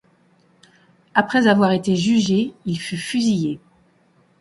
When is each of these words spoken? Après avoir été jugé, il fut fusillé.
Après 1.13 1.47
avoir 1.47 1.73
été 1.73 1.95
jugé, 1.95 2.55
il 2.65 2.79
fut 2.79 2.97
fusillé. 2.97 3.59